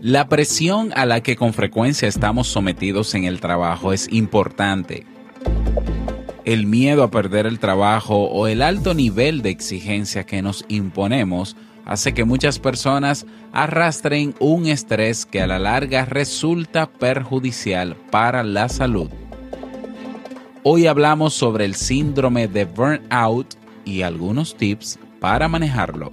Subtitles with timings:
[0.00, 5.04] La presión a la que con frecuencia estamos sometidos en el trabajo es importante.
[6.44, 11.56] El miedo a perder el trabajo o el alto nivel de exigencia que nos imponemos
[11.84, 18.68] hace que muchas personas arrastren un estrés que a la larga resulta perjudicial para la
[18.68, 19.10] salud.
[20.62, 23.54] Hoy hablamos sobre el síndrome de burnout
[23.86, 26.12] y algunos tips para manejarlo.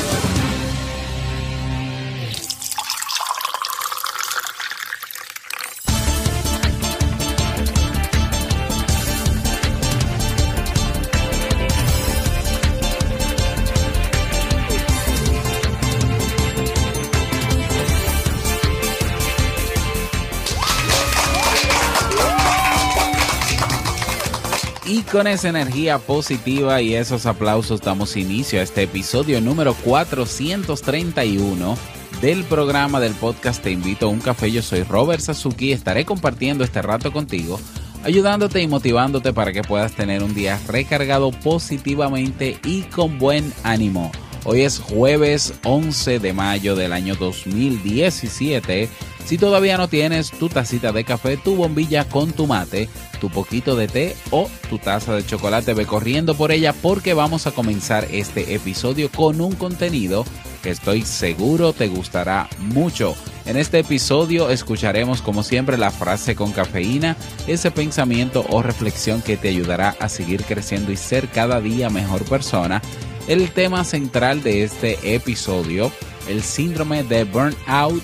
[25.11, 31.77] Con esa energía positiva y esos aplausos damos inicio a este episodio número 431
[32.21, 34.51] del programa del podcast Te invito a un café.
[34.51, 37.59] Yo soy Robert Sasuki y estaré compartiendo este rato contigo,
[38.03, 44.11] ayudándote y motivándote para que puedas tener un día recargado positivamente y con buen ánimo.
[44.43, 48.89] Hoy es jueves 11 de mayo del año 2017.
[49.23, 53.75] Si todavía no tienes tu tacita de café, tu bombilla con tu mate, tu poquito
[53.75, 58.07] de té o tu taza de chocolate, ve corriendo por ella porque vamos a comenzar
[58.11, 60.25] este episodio con un contenido
[60.63, 63.15] que estoy seguro te gustará mucho.
[63.45, 67.15] En este episodio escucharemos como siempre la frase con cafeína,
[67.45, 72.23] ese pensamiento o reflexión que te ayudará a seguir creciendo y ser cada día mejor
[72.25, 72.81] persona.
[73.27, 75.91] El tema central de este episodio,
[76.27, 78.01] el síndrome de burnout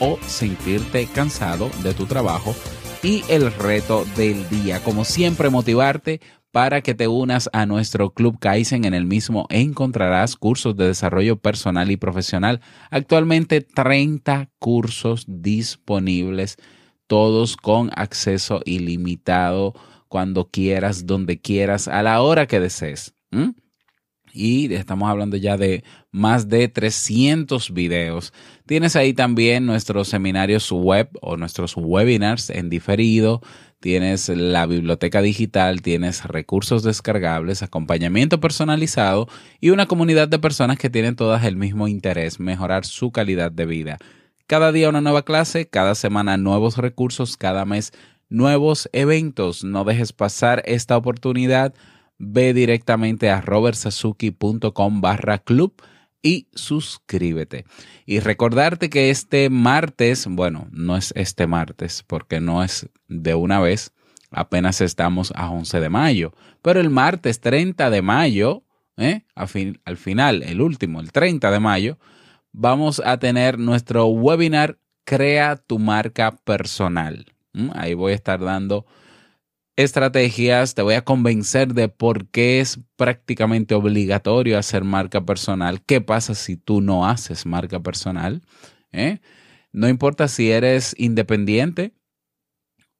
[0.00, 2.54] o sentirte cansado de tu trabajo
[3.02, 4.82] y el reto del día.
[4.84, 6.20] Como siempre, motivarte
[6.52, 8.84] para que te unas a nuestro Club Kaizen.
[8.84, 12.60] En el mismo encontrarás cursos de desarrollo personal y profesional.
[12.90, 16.58] Actualmente 30 cursos disponibles,
[17.06, 19.74] todos con acceso ilimitado
[20.08, 23.14] cuando quieras, donde quieras, a la hora que desees
[24.32, 28.32] y estamos hablando ya de más de 300 videos.
[28.66, 33.40] Tienes ahí también nuestros seminarios web o nuestros webinars en diferido.
[33.80, 39.26] Tienes la biblioteca digital, tienes recursos descargables, acompañamiento personalizado
[39.60, 43.66] y una comunidad de personas que tienen todas el mismo interés, mejorar su calidad de
[43.66, 43.98] vida.
[44.46, 47.92] Cada día una nueva clase, cada semana nuevos recursos, cada mes
[48.28, 49.64] nuevos eventos.
[49.64, 51.74] No dejes pasar esta oportunidad
[52.20, 55.74] ve directamente a robertsazuki.com barra club
[56.22, 57.64] y suscríbete.
[58.04, 63.58] Y recordarte que este martes, bueno, no es este martes porque no es de una
[63.58, 63.92] vez,
[64.30, 68.64] apenas estamos a 11 de mayo, pero el martes 30 de mayo,
[68.98, 69.24] ¿eh?
[69.34, 71.98] al, al final, el último, el 30 de mayo,
[72.52, 77.26] vamos a tener nuestro webinar Crea tu marca personal.
[77.72, 78.86] Ahí voy a estar dando
[79.82, 85.82] estrategias, te voy a convencer de por qué es prácticamente obligatorio hacer marca personal.
[85.82, 88.42] ¿Qué pasa si tú no haces marca personal?
[88.92, 89.20] ¿Eh?
[89.72, 91.94] No importa si eres independiente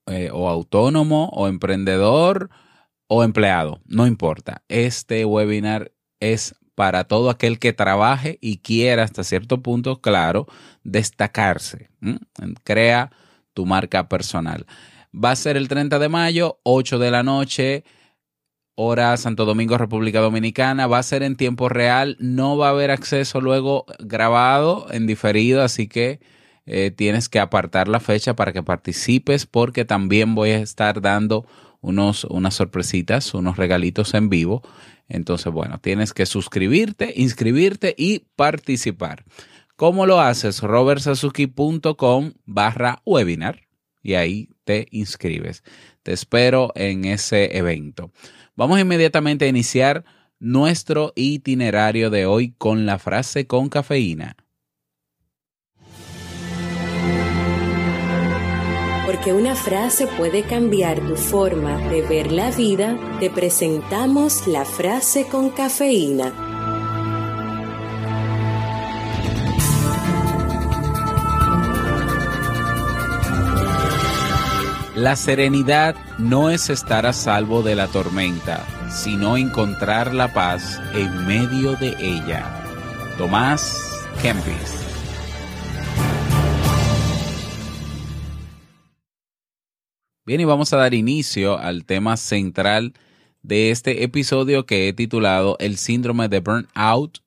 [0.06, 2.50] eh, o autónomo o emprendedor
[3.08, 4.62] o empleado, no importa.
[4.68, 10.46] Este webinar es para todo aquel que trabaje y quiera hasta cierto punto, claro,
[10.82, 11.90] destacarse.
[12.64, 13.10] Crea
[13.52, 14.66] tu marca personal.
[15.12, 17.84] Va a ser el 30 de mayo, 8 de la noche,
[18.74, 20.86] hora Santo Domingo, República Dominicana.
[20.86, 25.62] Va a ser en tiempo real, no va a haber acceso luego grabado en diferido,
[25.62, 26.20] así que
[26.66, 31.46] eh, tienes que apartar la fecha para que participes porque también voy a estar dando
[31.80, 34.62] unos, unas sorpresitas, unos regalitos en vivo.
[35.08, 39.24] Entonces, bueno, tienes que suscribirte, inscribirte y participar.
[39.74, 40.60] ¿Cómo lo haces?
[40.60, 43.62] robertsazuki.com barra webinar
[44.02, 45.64] y ahí te inscribes.
[46.04, 48.12] Te espero en ese evento.
[48.54, 50.04] Vamos inmediatamente a iniciar
[50.38, 54.36] nuestro itinerario de hoy con la frase con cafeína.
[59.06, 65.26] Porque una frase puede cambiar tu forma de ver la vida, te presentamos la frase
[65.26, 66.49] con cafeína.
[75.00, 81.26] La serenidad no es estar a salvo de la tormenta, sino encontrar la paz en
[81.26, 82.44] medio de ella.
[83.16, 84.84] Tomás Kempis
[90.26, 92.92] Bien, y vamos a dar inicio al tema central
[93.40, 97.20] de este episodio que he titulado El síndrome de burnout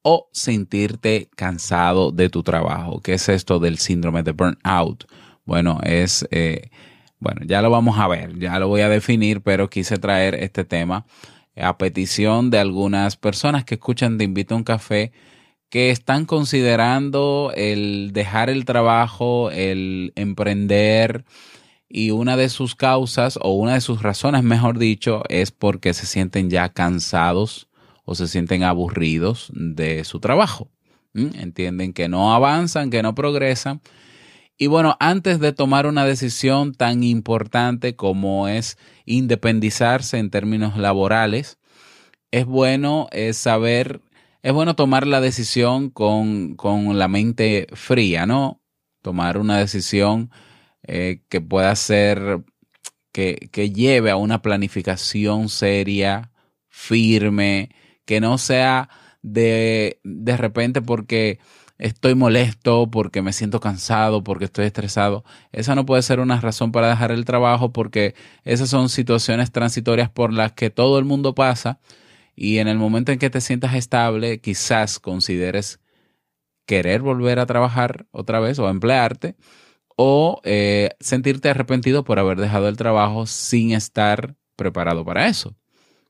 [0.00, 3.02] o sentirte cansado de tu trabajo.
[3.02, 5.04] ¿Qué es esto del síndrome de burnout?
[5.44, 6.70] Bueno, es, eh,
[7.24, 10.64] bueno, ya lo vamos a ver, ya lo voy a definir, pero quise traer este
[10.64, 11.06] tema
[11.56, 15.10] a petición de algunas personas que escuchan Te invito a un café
[15.70, 21.24] que están considerando el dejar el trabajo, el emprender,
[21.88, 26.06] y una de sus causas o una de sus razones, mejor dicho, es porque se
[26.06, 27.68] sienten ya cansados
[28.04, 30.68] o se sienten aburridos de su trabajo.
[31.14, 33.80] Entienden que no avanzan, que no progresan.
[34.56, 41.58] Y bueno, antes de tomar una decisión tan importante como es independizarse en términos laborales,
[42.30, 44.00] es bueno eh, saber,
[44.42, 48.60] es bueno tomar la decisión con, con la mente fría, ¿no?
[49.02, 50.30] Tomar una decisión
[50.84, 52.42] eh, que pueda ser,
[53.12, 56.30] que, que lleve a una planificación seria,
[56.68, 57.70] firme,
[58.04, 58.88] que no sea
[59.22, 61.38] de, de repente porque
[61.78, 65.24] estoy molesto, porque me siento cansado, porque estoy estresado.
[65.52, 70.10] Esa no puede ser una razón para dejar el trabajo porque esas son situaciones transitorias
[70.10, 71.80] por las que todo el mundo pasa
[72.36, 75.80] y en el momento en que te sientas estable, quizás consideres
[76.66, 79.36] querer volver a trabajar otra vez o emplearte
[79.96, 85.54] o eh, sentirte arrepentido por haber dejado el trabajo sin estar preparado para eso.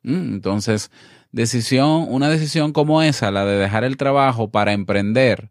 [0.02, 0.90] Mm, entonces,
[1.32, 5.50] decisión, una decisión como esa, la de dejar el trabajo para emprender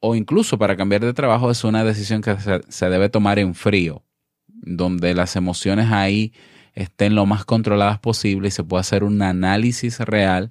[0.00, 3.54] o incluso para cambiar de trabajo, es una decisión que se, se debe tomar en
[3.54, 4.02] frío,
[4.46, 6.32] donde las emociones ahí
[6.74, 10.50] estén lo más controladas posible y se pueda hacer un análisis real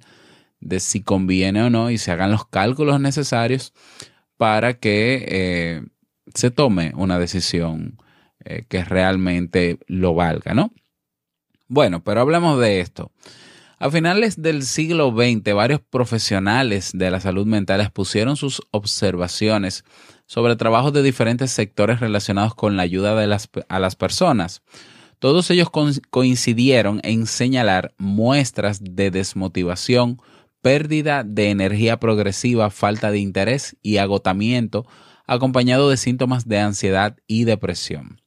[0.60, 3.72] de si conviene o no y se hagan los cálculos necesarios
[4.36, 5.82] para que eh,
[6.34, 7.98] se tome una decisión
[8.44, 10.72] eh, que realmente lo valga, ¿no?
[11.68, 13.12] Bueno, pero hablemos de esto.
[13.82, 19.84] A finales del siglo XX, varios profesionales de la salud mental expusieron sus observaciones
[20.26, 23.18] sobre trabajos de diferentes sectores relacionados con la ayuda
[23.68, 24.60] a las personas.
[25.18, 25.70] Todos ellos
[26.10, 30.20] coincidieron en señalar muestras de desmotivación,
[30.60, 34.84] pérdida de energía progresiva, falta de interés y agotamiento
[35.26, 38.19] acompañado de síntomas de ansiedad y depresión.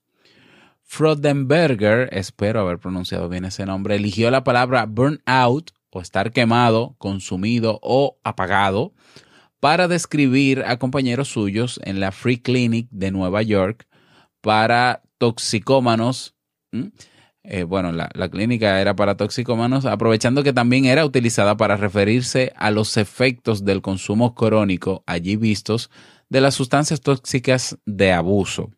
[0.84, 7.80] Frodenberger, espero haber pronunciado bien ese nombre, eligió la palabra burnout o estar quemado, consumido
[7.82, 8.94] o apagado
[9.60, 13.88] para describir a compañeros suyos en la Free Clinic de Nueva York
[14.42, 16.36] para toxicómanos.
[17.44, 22.54] Eh, bueno, la, la, clínica era para toxicómanos, aprovechando que también era utilizada para referirse
[22.56, 25.90] a los efectos del consumo crónico allí vistos
[26.30, 28.72] de las sustancias tóxicas de abuso.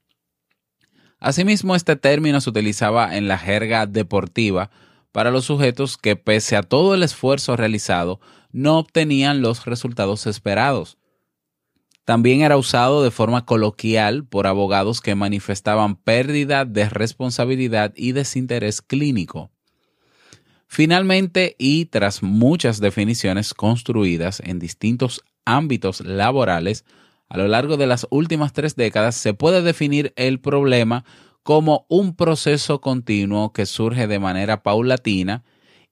[1.25, 4.69] Asimismo, este término se utilizaba en la jerga deportiva
[5.12, 8.20] para los sujetos que, pese a todo el esfuerzo realizado,
[8.51, 11.00] no obtenían los resultados esperados.
[12.03, 18.84] También era usado de forma coloquial por abogados que manifestaban pérdida de responsabilidad y desinterés
[18.84, 19.50] clínico.
[20.67, 26.86] Finalmente, y tras muchas definiciones construidas en distintos ámbitos laborales,
[27.29, 31.05] a lo largo de las últimas tres décadas se puede definir el problema
[31.44, 35.44] como un proceso continuo que surge de manera paulatina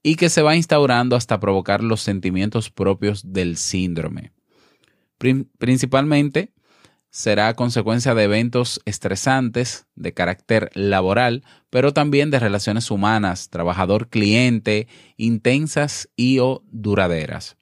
[0.02, 4.32] y que se va instaurando hasta provocar los sentimientos propios del síndrome.
[5.58, 6.52] Principalmente
[7.10, 16.10] será consecuencia de eventos estresantes de carácter laboral, pero también de relaciones humanas, trabajador-cliente, intensas
[16.16, 17.56] y o duraderas.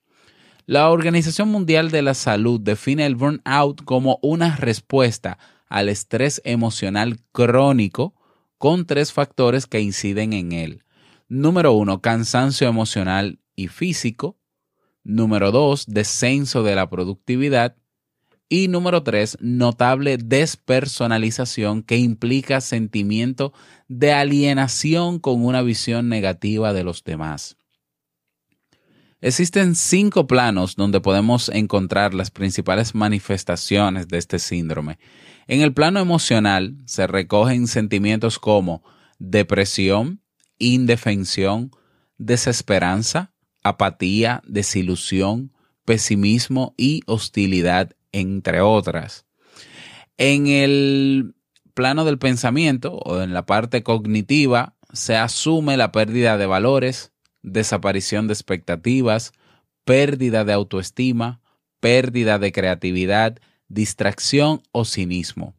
[0.72, 5.36] La Organización Mundial de la Salud define el burnout como una respuesta
[5.68, 8.14] al estrés emocional crónico
[8.56, 10.82] con tres factores que inciden en él.
[11.28, 14.38] Número uno, cansancio emocional y físico.
[15.04, 17.76] Número dos, descenso de la productividad.
[18.48, 23.52] Y número tres, notable despersonalización que implica sentimiento
[23.88, 27.58] de alienación con una visión negativa de los demás.
[29.22, 34.98] Existen cinco planos donde podemos encontrar las principales manifestaciones de este síndrome.
[35.46, 38.82] En el plano emocional se recogen sentimientos como
[39.20, 40.20] depresión,
[40.58, 41.70] indefensión,
[42.18, 45.52] desesperanza, apatía, desilusión,
[45.84, 49.24] pesimismo y hostilidad, entre otras.
[50.16, 51.36] En el
[51.74, 57.11] plano del pensamiento o en la parte cognitiva se asume la pérdida de valores,
[57.42, 59.32] desaparición de expectativas,
[59.84, 61.40] pérdida de autoestima,
[61.80, 65.54] pérdida de creatividad, distracción o cinismo.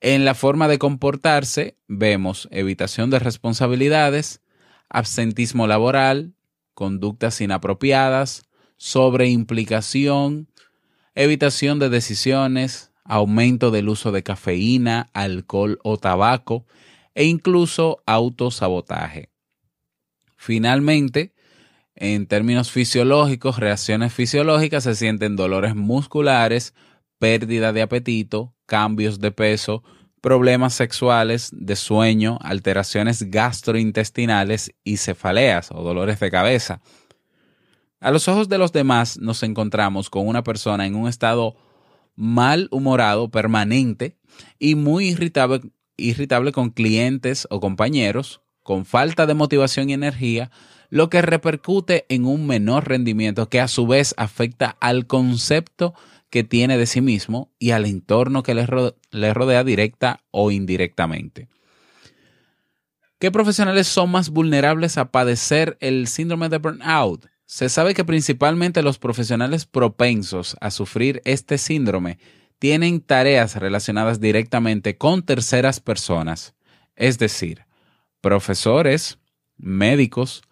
[0.00, 4.40] En la forma de comportarse vemos evitación de responsabilidades,
[4.88, 6.34] absentismo laboral,
[6.74, 8.44] conductas inapropiadas,
[8.78, 10.48] sobreimplicación,
[11.14, 16.64] evitación de decisiones, aumento del uso de cafeína, alcohol o tabaco
[17.14, 19.29] e incluso autosabotaje.
[20.42, 21.34] Finalmente,
[21.94, 26.72] en términos fisiológicos, reacciones fisiológicas se sienten dolores musculares,
[27.18, 29.82] pérdida de apetito, cambios de peso,
[30.22, 36.80] problemas sexuales, de sueño, alteraciones gastrointestinales y cefaleas o dolores de cabeza.
[38.00, 41.54] A los ojos de los demás nos encontramos con una persona en un estado
[42.16, 44.16] mal humorado permanente
[44.58, 45.60] y muy irritable,
[45.98, 50.50] irritable con clientes o compañeros, con falta de motivación y energía,
[50.90, 55.94] lo que repercute en un menor rendimiento que a su vez afecta al concepto
[56.30, 58.66] que tiene de sí mismo y al entorno que le,
[59.34, 61.48] rodea directa o indirectamente.
[63.18, 67.26] ¿Qué profesionales son más vulnerables a padecer el síndrome de burnout?
[67.44, 72.18] Se sabe que principalmente los profesionales propensos a sufrir este síndrome
[72.58, 76.54] tienen tareas relacionadas directamente con terceras personas,
[76.94, 77.64] es decir,
[78.20, 79.18] profesores,
[79.56, 80.42] médicos,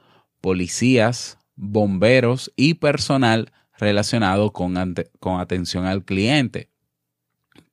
[0.40, 6.70] policías, bomberos y personal relacionado con, con atención al cliente.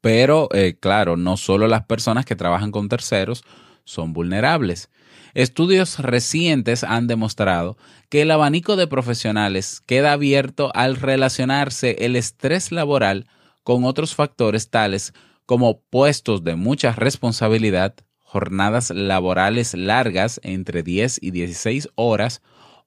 [0.02, 3.44] Pero, eh, claro, no solo las personas que trabajan con terceros
[3.86, 4.90] son vulnerables.
[5.34, 7.78] Estudios recientes han demostrado
[8.10, 13.28] que el abanico de profesionales queda abierto al relacionarse el estrés laboral
[13.64, 15.14] con otros factores tales
[15.46, 17.96] como puestos de mucha responsabilidad,
[18.36, 22.42] jornadas laborales largas entre 10 y 16 horas,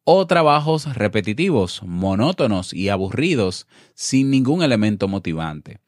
[0.05, 5.81] o trabajos repetitivos, monótonos y aburridos, sin ningún elemento motivante.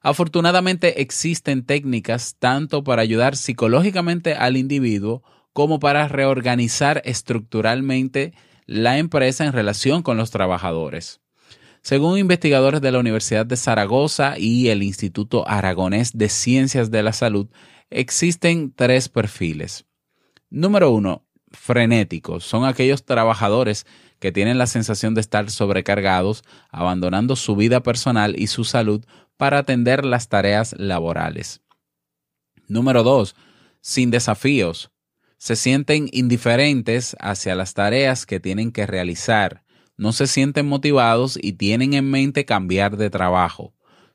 [0.00, 8.34] Afortunadamente existen técnicas tanto para ayudar psicológicamente al individuo como para reorganizar estructuralmente
[8.66, 11.20] la empresa en relación con los trabajadores.
[11.80, 17.12] Según investigadores de la Universidad de Zaragoza y el Instituto Aragonés de Ciencias de la
[17.12, 17.46] Salud,
[17.94, 19.86] existen tres perfiles.
[20.50, 23.86] Número uno, frenéticos, son aquellos trabajadores
[24.18, 29.04] que tienen la sensación de estar sobrecargados, abandonando su vida personal y su salud
[29.36, 31.60] para atender las tareas laborales.
[32.66, 33.36] Número dos,
[33.80, 34.90] sin desafíos.
[35.38, 39.62] Se sienten indiferentes hacia las tareas que tienen que realizar,
[39.96, 43.74] no se sienten motivados y tienen en mente cambiar de trabajo.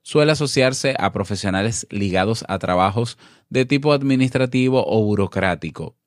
[0.10, 3.20] Suele asociarse a profesionales ligados a trabajos
[3.51, 5.98] de tipo administrativo o burocrático.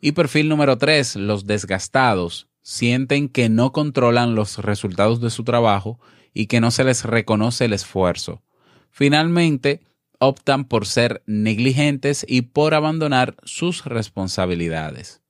[0.00, 2.46] Y perfil número 3, los desgastados.
[2.62, 5.98] Sienten que no controlan los resultados de su trabajo
[6.32, 8.44] y que no se les reconoce el esfuerzo.
[8.88, 9.80] Finalmente,
[10.20, 15.22] optan por ser negligentes y por abandonar sus responsabilidades.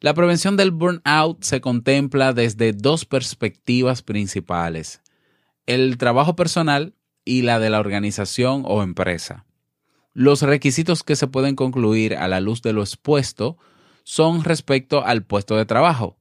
[0.00, 5.00] La prevención del burnout se contempla desde dos perspectivas principales,
[5.66, 6.94] el trabajo personal
[7.24, 9.44] y la de la organización o empresa.
[10.14, 13.58] Los requisitos que se pueden concluir a la luz de lo expuesto
[14.04, 16.16] son respecto al puesto de trabajo,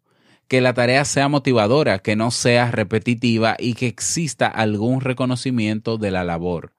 [0.48, 6.12] que la tarea sea motivadora, que no sea repetitiva y que exista algún reconocimiento de
[6.12, 6.74] la labor.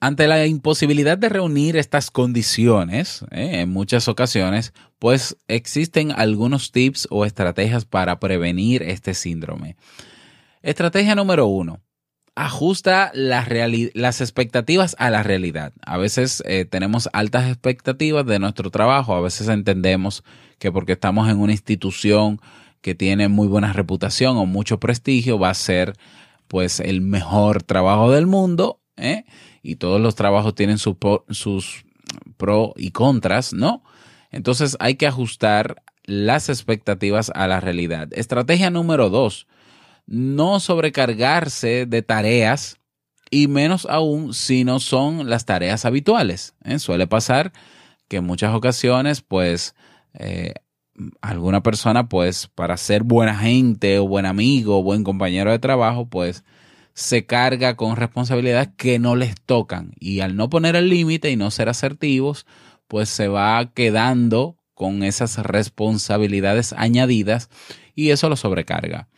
[0.00, 7.06] Ante la imposibilidad de reunir estas condiciones, eh, en muchas ocasiones, pues existen algunos tips
[7.10, 9.76] o estrategias para prevenir este síndrome.
[10.62, 11.80] Estrategia número uno,
[12.44, 15.72] ajusta las expectativas a la realidad.
[15.82, 20.24] A veces eh, tenemos altas expectativas de nuestro trabajo, a veces entendemos
[20.58, 22.40] que porque estamos en una institución
[22.80, 25.94] que tiene muy buena reputación o mucho prestigio va a ser
[26.48, 29.24] pues el mejor trabajo del mundo ¿eh?
[29.62, 30.96] y todos los trabajos tienen sus
[32.38, 33.82] pros y contras, ¿no?
[34.30, 38.08] Entonces hay que ajustar las expectativas a la realidad.
[38.12, 39.46] Estrategia número dos,
[40.10, 42.78] no sobrecargarse de tareas
[43.30, 46.54] y menos aún si no son las tareas habituales.
[46.64, 46.80] ¿eh?
[46.80, 47.52] Suele pasar
[48.08, 49.76] que en muchas ocasiones, pues,
[50.14, 50.54] eh,
[51.20, 56.08] alguna persona, pues, para ser buena gente o buen amigo o buen compañero de trabajo,
[56.08, 56.42] pues,
[56.92, 61.36] se carga con responsabilidades que no les tocan y al no poner el límite y
[61.36, 62.46] no ser asertivos,
[62.88, 67.48] pues se va quedando con esas responsabilidades añadidas
[67.94, 69.08] y eso lo sobrecarga.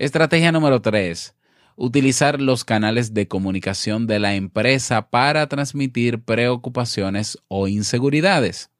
[0.00, 1.34] Estrategia número 3.
[1.76, 8.70] Utilizar los canales de comunicación de la empresa para transmitir preocupaciones o inseguridades.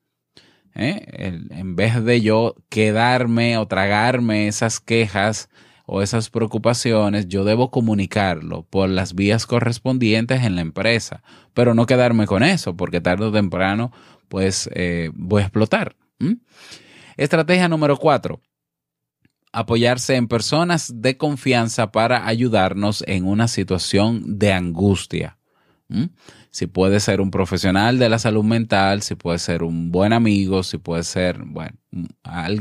[0.74, 1.04] ¿Eh?
[1.50, 5.50] en vez de yo quedarme o tragarme esas quejas
[5.84, 11.22] o esas preocupaciones, yo debo comunicarlo por las vías correspondientes en la empresa,
[11.52, 13.92] pero no quedarme con eso, porque tarde o temprano,
[14.28, 15.96] pues eh, voy a explotar.
[17.18, 18.40] Estrategia número cuatro,
[19.52, 25.36] apoyarse en personas de confianza para ayudarnos en una situación de angustia.
[26.52, 30.62] Si puede ser un profesional de la salud mental, si puede ser un buen amigo,
[30.62, 31.76] si puede ser, bueno,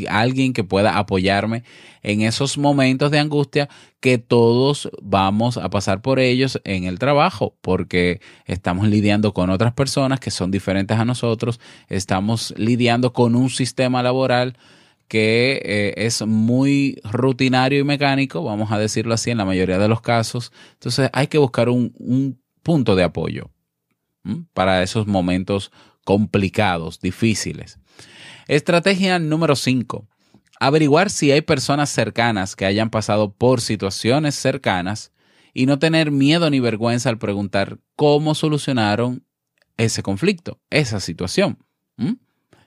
[0.07, 1.63] alguien que pueda apoyarme
[2.01, 3.69] en esos momentos de angustia
[3.99, 9.73] que todos vamos a pasar por ellos en el trabajo, porque estamos lidiando con otras
[9.73, 14.57] personas que son diferentes a nosotros, estamos lidiando con un sistema laboral
[15.09, 19.87] que eh, es muy rutinario y mecánico, vamos a decirlo así, en la mayoría de
[19.87, 20.53] los casos.
[20.73, 23.49] Entonces hay que buscar un, un punto de apoyo
[24.53, 25.71] para esos momentos
[26.05, 27.79] complicados, difíciles.
[28.47, 30.07] Estrategia número 5.
[30.59, 35.11] Averiguar si hay personas cercanas que hayan pasado por situaciones cercanas
[35.53, 39.25] y no tener miedo ni vergüenza al preguntar cómo solucionaron
[39.77, 41.57] ese conflicto, esa situación.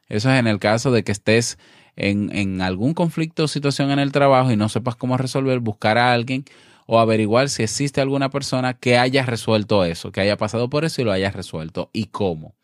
[0.09, 1.59] Eso es en el caso de que estés
[1.97, 6.13] en, algún conflicto o situación en el trabajo y no sepas cómo resolver, buscar a
[6.13, 6.45] alguien
[6.87, 11.01] o averiguar si existe alguna persona que haya resuelto eso, que haya pasado por eso
[11.01, 12.55] y lo haya resuelto y cómo.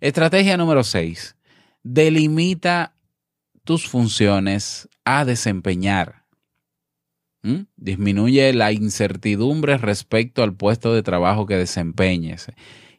[0.00, 1.36] Estrategia número 6.
[1.82, 2.94] Delimita
[3.64, 6.22] tus funciones a desempeñar.
[7.42, 7.62] ¿Mm?
[7.76, 12.46] Disminuye la incertidumbre respecto al puesto de trabajo que desempeñes.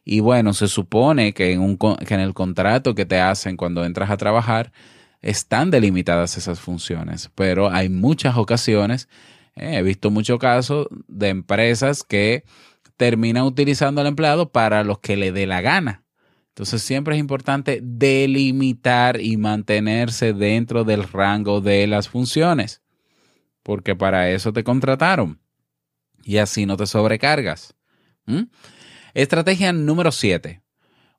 [0.04, 3.84] Y bueno, se supone que en, un, que en el contrato que te hacen cuando
[3.84, 4.70] entras a trabajar,
[5.24, 9.08] están delimitadas esas funciones, pero hay muchas ocasiones,
[9.56, 12.44] eh, he visto muchos casos de empresas que
[12.98, 16.04] terminan utilizando al empleado para los que le dé la gana.
[16.48, 22.82] Entonces siempre es importante delimitar y mantenerse dentro del rango de las funciones,
[23.62, 25.40] porque para eso te contrataron
[26.22, 27.74] y así no te sobrecargas.
[29.14, 30.62] Estrategia número 7.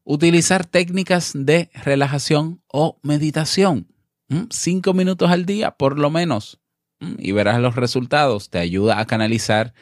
[0.03, 3.94] Utilizar técnicas de relajación o meditación.
[4.29, 6.59] Mm, cinco minutos al día, por lo menos,
[6.99, 8.49] mm, y verás los resultados.
[8.49, 9.73] Te ayuda a canalizar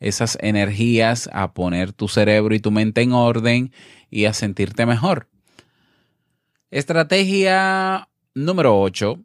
[0.00, 3.72] esas energías, a poner tu cerebro y tu mente en orden
[4.10, 5.28] y a sentirte mejor.
[6.70, 9.20] Estrategia número 8.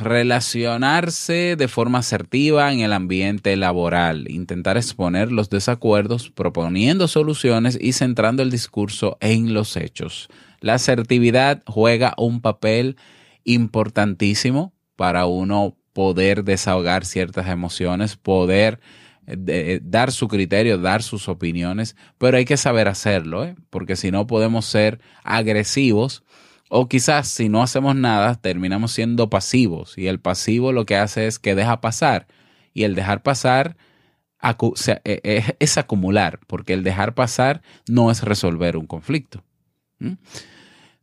[0.00, 4.30] Relacionarse de forma asertiva en el ambiente laboral.
[4.30, 10.28] Intentar exponer los desacuerdos, proponiendo soluciones y centrando el discurso en los hechos.
[10.60, 12.96] La asertividad juega un papel
[13.44, 18.80] importantísimo para uno poder desahogar ciertas emociones, poder
[19.26, 23.54] eh, dar su criterio, dar sus opiniones, pero hay que saber hacerlo, ¿eh?
[23.70, 26.24] porque si no podemos ser agresivos
[26.68, 31.26] o quizás si no hacemos nada terminamos siendo pasivos y el pasivo lo que hace
[31.26, 32.26] es que deja pasar
[32.74, 33.76] y el dejar pasar
[35.04, 39.44] e, es, acumular, porque el dejar pasar no es resolver un conflicto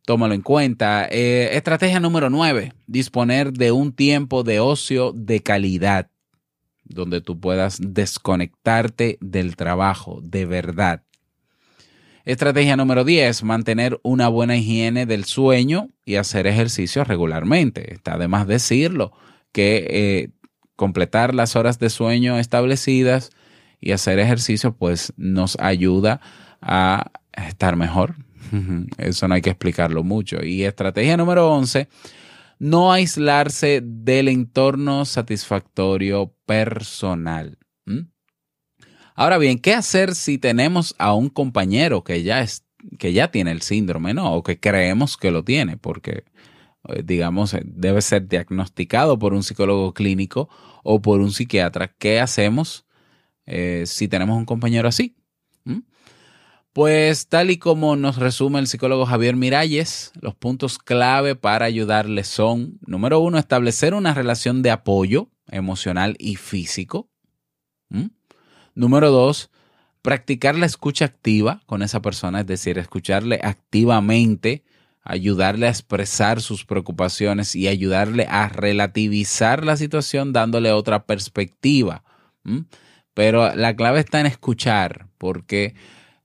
[0.09, 1.07] tómalo en cuenta.
[1.11, 6.09] Eh, estrategia número 9, disponer de un tiempo de ocio de calidad,
[6.83, 11.03] donde tú puedas desconectarte del trabajo de verdad.
[12.25, 17.93] Estrategia número 10, mantener una buena higiene del sueño y hacer ejercicio regularmente.
[17.93, 19.11] Está de más decirlo
[19.51, 20.29] que eh,
[20.75, 23.29] completar las horas de sueño establecidas
[23.79, 26.19] y hacer ejercicio pues nos ayuda
[26.63, 27.11] a
[27.47, 28.15] estar mejor,
[28.97, 30.43] eso no hay que explicarlo mucho.
[30.43, 31.87] Y estrategia número 11,
[32.59, 37.57] no aislarse del entorno satisfactorio personal.
[39.19, 42.63] Ahora bien, ¿qué hacer si tenemos a un compañero que ya, es,
[42.97, 44.33] que ya tiene el síndrome, ¿no?
[44.33, 46.23] O que creemos que lo tiene, porque,
[46.87, 50.47] eh, digamos, eh, debe ser diagnosticado por un psicólogo clínico
[50.83, 51.93] o por un psiquiatra.
[51.97, 52.85] ¿Qué hacemos
[53.45, 55.17] eh, si tenemos un compañero así?
[56.79, 62.23] Pues tal y como nos resume el psicólogo Javier Miralles, los puntos clave para ayudarle
[62.23, 67.09] son, número uno, establecer una relación de apoyo emocional y físico.
[68.75, 69.51] Número dos,
[70.01, 74.63] practicar la escucha activa con esa persona, es decir, escucharle activamente,
[75.01, 82.05] ayudarle a expresar sus preocupaciones y ayudarle a relativizar la situación dándole otra perspectiva
[83.13, 85.75] Pero la clave está en escuchar, porque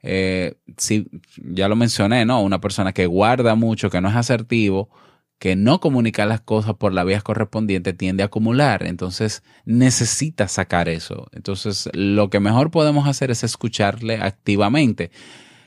[0.07, 2.43] eh, si, ya lo mencioné, ¿no?
[2.43, 4.91] Una persona que guarda mucho, que no es asertivo,
[5.39, 8.85] que no comunica las cosas por la vía correspondiente tiende a acumular.
[8.87, 11.29] Entonces necesita sacar eso.
[11.33, 15.11] Entonces lo que mejor podemos hacer es escucharle activamente.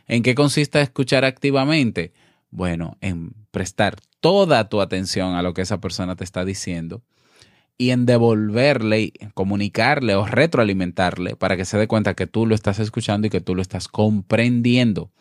[0.08, 2.13] ¿En qué consiste escuchar activamente?
[2.52, 7.02] Bueno, en prestar toda tu atención a lo que esa persona te está diciendo
[7.78, 12.80] y en devolverle, comunicarle o retroalimentarle para que se dé cuenta que tú lo estás
[12.80, 15.12] escuchando y que tú lo estás comprendiendo.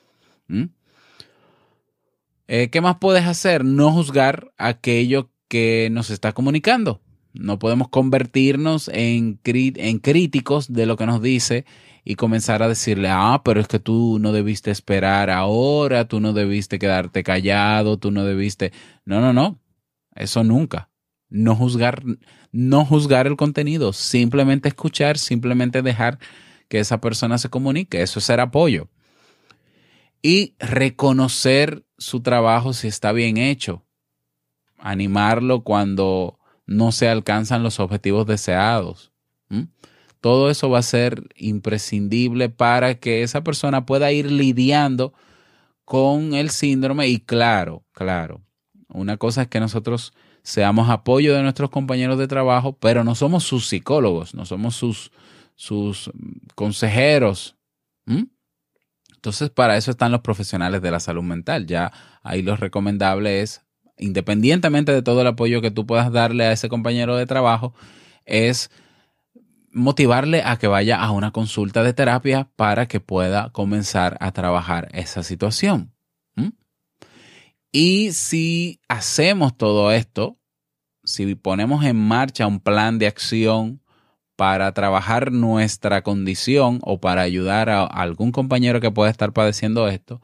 [2.49, 3.64] Eh, ¿Qué más puedes hacer?
[3.64, 7.03] No juzgar aquello que nos está comunicando.
[7.35, 11.66] No podemos convertirnos en, en críticos de lo que nos dice
[12.03, 16.33] y comenzar a decirle, ah, pero es que tú no debiste esperar ahora, tú no
[16.33, 18.73] debiste quedarte callado, tú no debiste...
[19.05, 19.59] No, no, no,
[20.14, 20.88] eso nunca.
[21.37, 22.03] No juzgar,
[22.51, 26.18] no juzgar el contenido, simplemente escuchar, simplemente dejar
[26.68, 28.88] que esa persona se comunique, eso es ser apoyo.
[30.22, 33.85] Y reconocer su trabajo si está bien hecho.
[34.79, 39.12] Animarlo cuando no se alcanzan los objetivos deseados.
[40.22, 45.12] Todo eso va a ser imprescindible para que esa persona pueda ir lidiando
[45.85, 48.42] con el síndrome y claro, claro,
[48.88, 50.14] una cosa es que nosotros
[50.46, 55.11] seamos apoyo de nuestros compañeros de trabajo, pero no somos sus psicólogos, no somos sus,
[55.56, 56.09] sus
[56.54, 57.56] consejeros.
[59.12, 61.66] Entonces, para eso están los profesionales de la salud mental.
[61.66, 63.62] Ya ahí lo recomendable es,
[63.98, 67.74] independientemente de todo el apoyo que tú puedas darle a ese compañero de trabajo,
[68.24, 68.70] es
[69.72, 74.90] motivarle a que vaya a una consulta de terapia para que pueda comenzar a trabajar
[74.92, 75.95] esa situación.
[77.79, 80.39] Y si hacemos todo esto,
[81.05, 83.83] si ponemos en marcha un plan de acción
[84.35, 90.23] para trabajar nuestra condición o para ayudar a algún compañero que pueda estar padeciendo esto,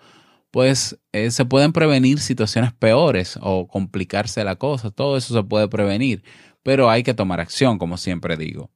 [0.50, 4.90] pues eh, se pueden prevenir situaciones peores o complicarse la cosa.
[4.90, 6.24] Todo eso se puede prevenir,
[6.62, 8.70] pero hay que tomar acción, como siempre digo.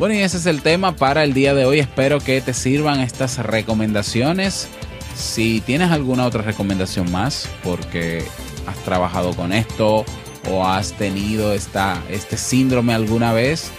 [0.00, 1.78] Bueno, y ese es el tema para el día de hoy.
[1.78, 4.68] Espero que te sirvan estas recomendaciones.
[5.16, 8.22] Si tienes alguna otra recomendación más, porque
[8.66, 10.04] has trabajado con esto
[10.50, 13.70] o has tenido esta, este síndrome alguna vez,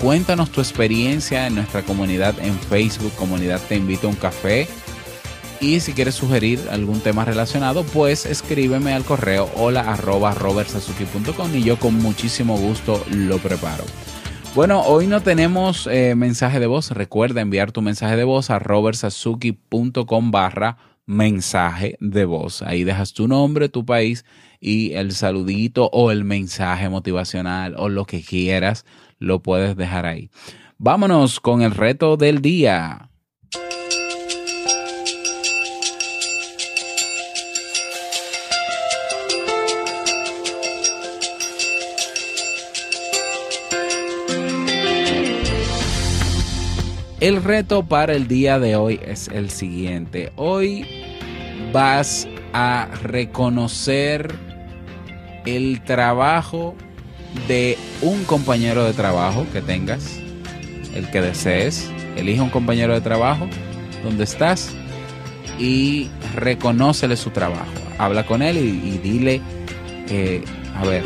[0.00, 4.68] cuéntanos tu experiencia en nuestra comunidad en Facebook, comunidad Te Invito a un Café.
[5.60, 10.34] Y si quieres sugerir algún tema relacionado, pues escríbeme al correo hola arroba
[11.54, 13.84] y yo con muchísimo gusto lo preparo.
[14.56, 16.90] Bueno, hoy no tenemos eh, mensaje de voz.
[16.90, 22.62] Recuerda enviar tu mensaje de voz a robertsazuki.com barra mensaje de voz.
[22.62, 24.24] Ahí dejas tu nombre, tu país
[24.58, 28.86] y el saludito o el mensaje motivacional o lo que quieras,
[29.18, 30.30] lo puedes dejar ahí.
[30.78, 33.10] Vámonos con el reto del día.
[47.18, 50.32] El reto para el día de hoy es el siguiente.
[50.36, 50.86] Hoy
[51.72, 54.34] vas a reconocer
[55.46, 56.74] el trabajo
[57.48, 60.20] de un compañero de trabajo que tengas,
[60.94, 61.90] el que desees.
[62.16, 63.48] Elige un compañero de trabajo
[64.02, 64.74] donde estás
[65.58, 67.64] y reconócele su trabajo.
[67.96, 69.40] Habla con él y, dile,
[70.10, 71.02] eh, a ver,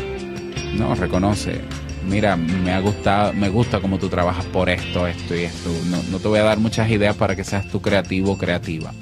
[0.73, 1.61] no, reconoce,
[2.07, 5.69] mira, me ha gustado, me gusta cómo tú trabajas por esto, esto y esto.
[6.11, 8.93] No, te voy a dar muchas ideas para que seas tú creativo o creativa.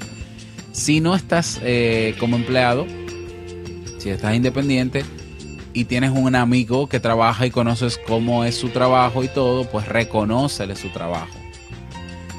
[0.72, 2.86] Si no estás eh, como empleado,
[3.98, 5.04] si estás independiente
[5.72, 9.86] y tienes un amigo que trabaja y conoces cómo es su trabajo y todo, pues
[9.88, 11.28] reconócele su trabajo.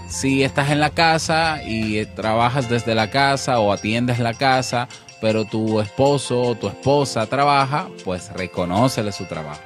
[0.09, 4.89] Si estás en la casa y trabajas desde la casa o atiendes la casa,
[5.21, 9.61] pero tu esposo o tu esposa trabaja, pues reconócele su trabajo.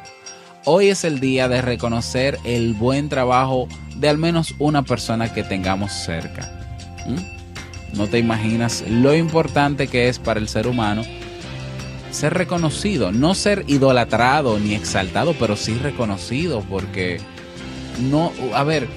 [0.68, 5.44] Hoy es el día de reconocer el buen trabajo de al menos una persona que
[5.44, 6.52] tengamos cerca.
[7.08, 7.98] ¿Mm?
[7.98, 11.04] No te imaginas lo importante que es para el ser humano
[12.10, 17.20] ser reconocido, no ser idolatrado ni exaltado, pero sí reconocido, porque
[18.10, 18.88] no, a ver,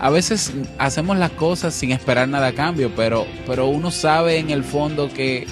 [0.00, 4.50] a veces hacemos las cosas sin esperar nada a cambio, pero, pero uno sabe en
[4.50, 5.46] el fondo que,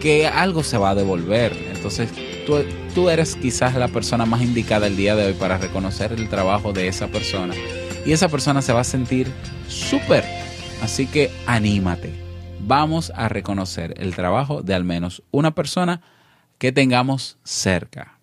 [0.00, 1.52] que algo se va a devolver.
[1.74, 2.08] Entonces,
[2.44, 6.72] tú, eres quizás la persona más indicada el día de hoy para reconocer el trabajo
[6.72, 7.54] de esa persona.
[8.04, 9.30] Y esa persona se va a sentir
[9.68, 10.24] súper.
[10.82, 12.12] Así que anímate.
[12.60, 16.00] Vamos a reconocer el trabajo de al menos una persona
[16.58, 18.18] que tengamos cerca.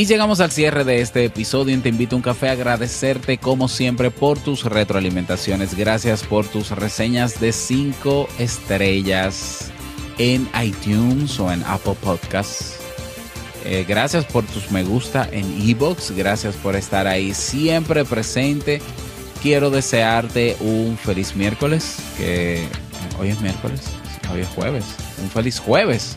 [0.00, 2.48] Y llegamos al cierre de este episodio Te invito a un café.
[2.48, 5.74] Agradecerte como siempre por tus retroalimentaciones.
[5.74, 9.70] Gracias por tus reseñas de 5 estrellas
[10.16, 12.78] en iTunes o en Apple Podcasts.
[13.66, 16.12] Eh, gracias por tus me gusta en Ebox.
[16.12, 18.80] Gracias por estar ahí siempre presente.
[19.42, 21.96] Quiero desearte un feliz miércoles.
[22.16, 22.66] Que
[23.18, 23.82] hoy es miércoles.
[24.32, 24.84] Hoy es jueves.
[25.22, 26.16] Un feliz jueves.